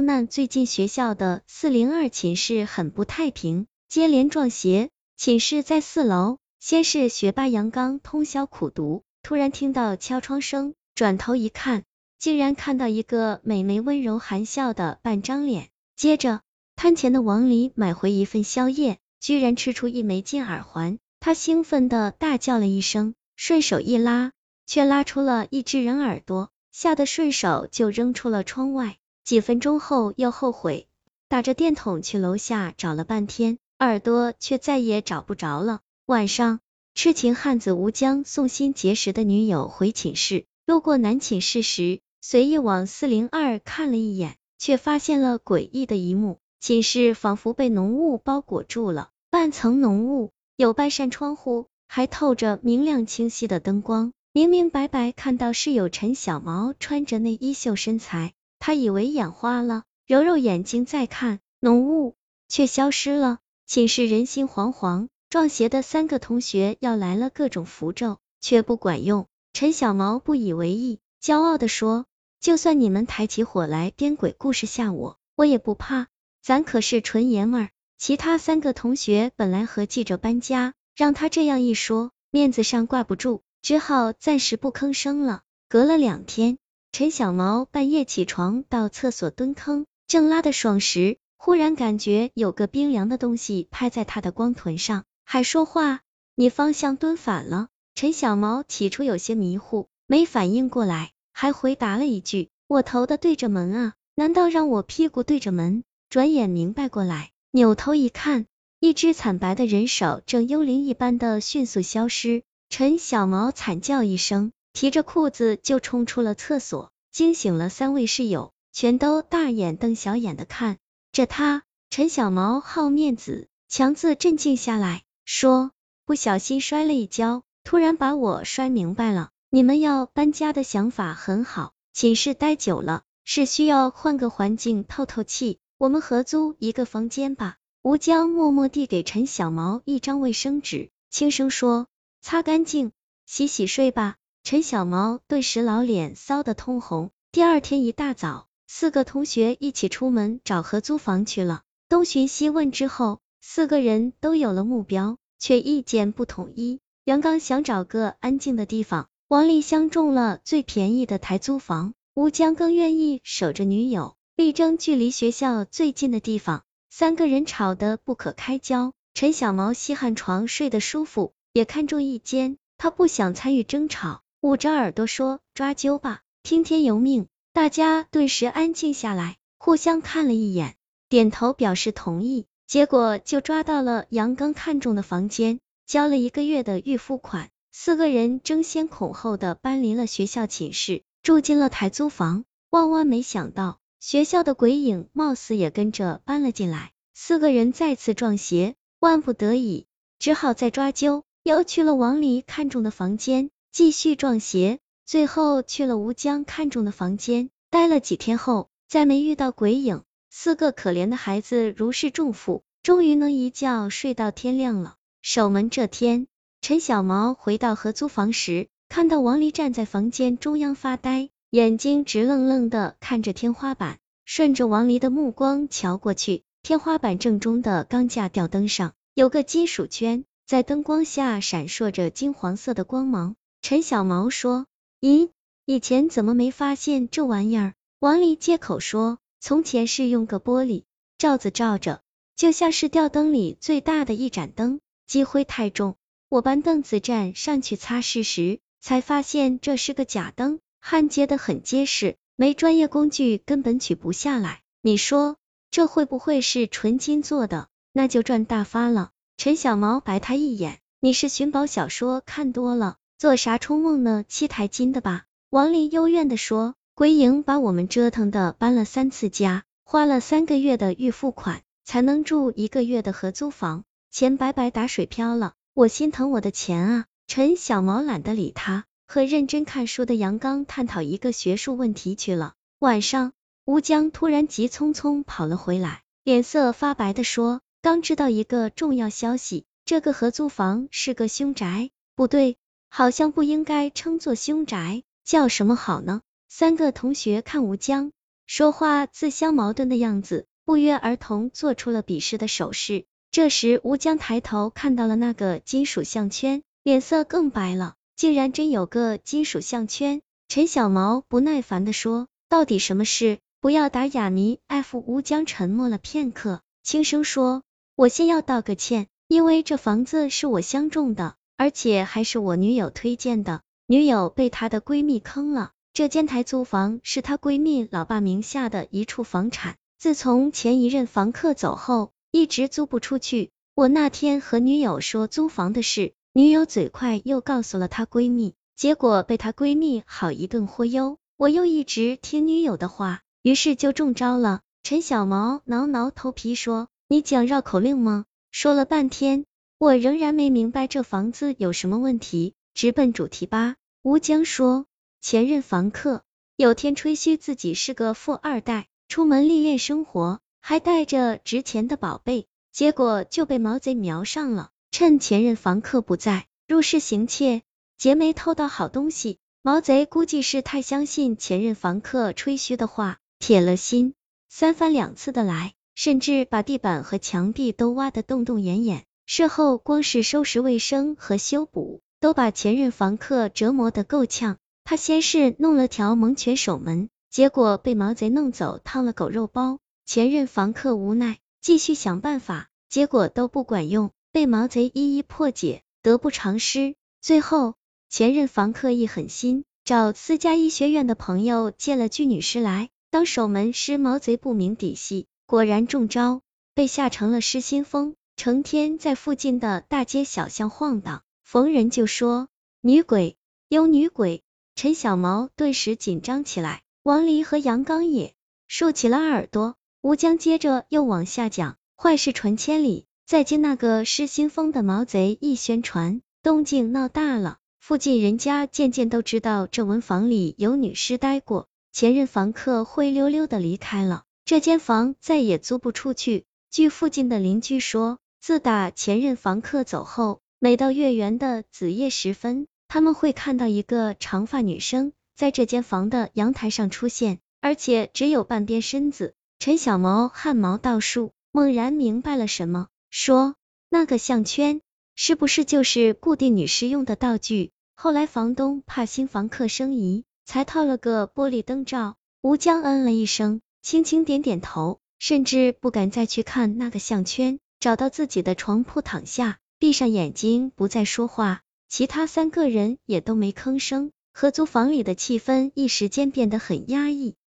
[0.00, 4.90] 那最近学校的四零二寝室很不太平，接连撞邪。
[5.16, 11.84] 寝室在四楼，先是学霸杨刚通宵苦读，突然听到敲窗声，转头一看，
[12.18, 15.70] 竟然看到一个美眉温柔含笑的半张脸。
[15.96, 16.42] 接着，
[16.74, 24.32] 摊前的王离买回一份宵夜，居然吃出一枚金耳环，他兴奋的大叫了一声，顺手一拉，
[24.66, 28.98] 却拉出了一只人耳朵，吓得顺手就扔出了窗外。
[29.26, 30.86] 几分钟后又后悔，
[31.28, 35.80] 打着电筒去楼下找了半天，耳朵却再也找不着了。
[36.06, 36.60] 晚上，
[36.94, 58.32] 痴情汉子吴江送新结识的女友回寝室，路过男寝室时，随意往四零二看了一眼，却发现了诡异的一幕：寝室仿佛被浓雾包裹住了，半层浓雾，有半扇窗户，还透着明亮清晰的灯光，明明白白看到室友陈小毛穿着内衣秀身材。
[58.66, 62.16] 他以为眼花了，揉揉眼睛再看，浓雾
[62.48, 63.38] 却消失了。
[63.64, 69.28] 寝室人心惶惶，撞邪的三个同学要来了各种符咒，却不管用。
[69.52, 72.06] 陈小毛不以为意，骄傲的说
[72.42, 76.08] ：“就算你们抬起火来编鬼故事吓我，我也不怕，
[76.42, 85.42] 咱可是纯爷们儿。”其他三个同学本来合计着搬家，让他这样一说，面子上挂不住，只好暂时不吭声了。
[85.68, 86.58] 隔了两天。
[86.98, 96.00] 陈小毛半夜起床到厕所蹲坑，正拉的爽时，忽然感觉有个冰凉的东西拍在他的光臀上，还说话
[96.36, 108.46] ：“你方向蹲反了。”陈小毛起初有些迷糊，没反应过来，还回答了一句：“我头的对着门啊，难道让我屁股对着门？”转眼明白过来，扭头一看，
[108.80, 112.42] 一只惨白的人手正幽灵一般的迅速消失。
[112.70, 114.50] 陈小毛惨叫一声。
[114.76, 120.76] 提着裤子就冲出了厕所，惊醒了三位室友，全都大眼瞪小眼的看
[121.12, 121.62] 着他。
[121.88, 125.70] 陈小毛好面子，强自镇静下来，说
[126.04, 129.30] ：“不小心摔了一跤，突然把我摔明白了。
[129.48, 141.86] 你们要搬家的想法很好，寝室待久了是需要换个环境透透气，我们合租一个房间吧。”吴江默默递给陈小毛一张卫生纸，轻声说
[142.20, 142.92] ：“擦干净，
[143.24, 147.10] 洗洗睡吧。”陈小毛顿时老脸臊得通红。
[147.32, 151.62] 第二天一大早，四个同学一起出门找合租房去了。
[151.88, 156.78] 东寻西问之后，四个人都有了目标，却意见不统一。
[157.04, 166.62] 杨刚想找个安静的地方，王丽相中了最便宜的台租房，吴江更愿意守着女友，力争距离学校最近的地方。
[166.88, 168.92] 三个人吵得不可开交。
[169.12, 174.22] 陈小毛稀罕床睡得舒服，也看中一间，他不想参与争吵。
[174.46, 180.76] 捂着耳朵说：“抓阄吧，听天由命。”大家顿时安静下来，互相看了一眼，
[181.08, 182.46] 点头表示同意。
[182.68, 192.44] 结果就抓到了杨刚看中的房间，交了一个月的预付款，四个人争先恐后的搬离了学校寝室，住进了台租房。
[192.70, 199.86] 万万没想到，学校的鬼影貌似也跟着搬了进来，四个人再次撞邪，万不得已，
[200.20, 203.50] 只好再抓阄，又去了王离看中的房间。
[203.76, 210.02] 继续撞邪，最后去了吴江看中的房间，待了几天后，再没遇到鬼影。
[210.30, 214.94] 四个可怜的孩子如释重负，终于能一觉睡到天亮了。
[215.20, 216.26] 守门这天，
[216.62, 223.98] 陈小毛回到合租房时，看到王离站在房间中央发呆，眼睛直愣愣的看着天花板。
[224.24, 233.36] 顺着王离的目光瞧过去，天花板正中的钢架吊灯上有个金属圈，在灯光下闪烁着金黄色的光芒。
[233.68, 234.66] 陈小毛说
[235.02, 235.30] ：“咦，
[235.64, 240.84] 以前怎么没发现这玩意儿？”王丽借口说：“从前是用个玻璃
[241.18, 242.00] 罩子罩着，
[242.36, 244.78] 就像是吊灯里最大的一盏灯。
[245.08, 245.96] 积灰太重，
[246.28, 254.62] 我搬凳子站上去擦拭时，才发现这是个假灯，焊接的很结实，没专业工具根本取不下来。
[254.80, 255.38] 你说
[255.72, 257.66] 这会不会是纯金做的？
[257.92, 264.24] 那就赚大发了。”陈小毛白他一眼：“你是寻宝小说看多了。”做啥冲梦呢？
[264.28, 265.24] 七台金的吧？
[265.48, 266.74] 王林幽怨的说。
[266.94, 275.52] 鬼影把我们折腾的搬了三次家，花了三个月的预付款，才能住一个月的合租房，钱白白打水漂了。
[275.74, 277.04] 我心疼我的钱啊！
[277.26, 282.54] 陈小毛懒得理他，和认真看书的杨刚探讨一个学术问题去了。
[282.78, 283.32] 晚上，
[283.66, 292.56] 吴江突然急匆匆跑了回来，脸色发白的说：“刚知道一个重要消息，这个合租房是个凶宅，不对。”
[292.96, 296.22] 好像不应该称作凶宅，叫什么好呢？
[296.48, 298.10] 三个同学看吴江，
[298.46, 303.04] 说话自相矛盾的样子，不约而同做出了鄙视的手势。
[303.30, 310.22] 这时，吴江抬头看到了那个金属项圈，脸色更白了，竟然真有个金属项圈。
[310.48, 313.40] 陈小毛不耐烦的说：“到底什么事？
[313.60, 314.58] 不要打哑谜。
[314.68, 317.62] ”F 吴江沉默了片刻，轻声说
[317.94, 325.72] ：“我先要道个歉，因为这房子是我相中的，而且还是我女友推荐的，女友被她的闺蜜坑了。
[325.92, 333.50] 这间台租房是她闺蜜老爸名下的一处房产，自从前一任房客走后。”一直租不出去。
[333.74, 341.16] 我那天和女友说租房的事，女友嘴快又告诉了她闺蜜，结果被她闺蜜好一顿忽悠。
[341.38, 344.60] 我又一直听女友的话，于是就中招了。
[344.82, 349.46] 陈小毛挠挠头皮说：“你讲绕口令吗？”说了半天，
[349.78, 353.76] 我仍然没明白这房子有什么问题，直奔主题吧。
[354.02, 354.86] 吴江说
[355.20, 356.22] ：“前任房客
[356.56, 364.70] 有天吹嘘自己是个富二代，出门历练生活。”还带着值钱的宝贝，结果就被毛贼瞄上了。
[364.90, 367.62] 趁前任房客不在，入室行窃，
[367.96, 369.38] 劫没偷到好东西。
[369.62, 374.14] 毛贼估计是太相信前任房客吹嘘的话，铁了心，
[374.48, 379.04] 三番两次的来，甚至把地板和墙壁都挖得洞洞眼眼。
[379.28, 384.56] 事后光是收拾卫生和修补，都把前任房客折磨得够呛。
[384.84, 389.80] 他先是弄了条猛犬守门，结果被毛贼弄走，烫了狗肉包。
[390.04, 396.94] 前任房客无奈，继续想办法，结果都不管用，被毛贼一一破解，得不偿失。
[397.20, 397.74] 最后，
[398.08, 403.98] 前任房客一狠心，找私家医学院的朋友借了具女尸来当守门师。
[403.98, 406.42] 毛贼不明底细，果然中招，
[406.74, 412.48] 被吓成了失心疯，成天在附近的大街小巷晃荡，逢人就说
[412.82, 413.36] 女鬼，
[413.68, 414.42] 有女鬼。
[414.74, 418.34] 陈小毛顿时紧张起来，王离和杨刚也
[418.68, 419.74] 竖起了耳朵。
[420.02, 436.44] 吴江接着又往下讲，坏事传千里，再经那个失心疯的毛贼一宣传，动静闹大了，附近人家渐渐都知道这文房里有女尸待过，前任房客灰溜溜的离开了，这间房再也租不出去。
[436.70, 449.34] 据附近的邻居说，自打前任房客走后，每到月圆的子夜时分，他们会看到一个长发女生在这间房的阳台上出现，而且只有半边身子。
[449.58, 453.56] 陈小毛汗毛倒竖，猛然明白了什么，说
[453.90, 454.80] ：“那个项圈
[455.16, 462.14] 是不是就是固定女士用的道具？”后来房东怕新房客生疑，才套了个玻璃灯罩。
[462.42, 467.58] 吴江嗯了一声，轻轻点点头，甚至不敢再去看那个项圈。
[467.78, 471.62] 找到自己的床铺躺下，闭上眼睛，不再说话。
[471.88, 477.36] 其他三个人也都没吭声，合租房里的气氛一时间变得很压抑。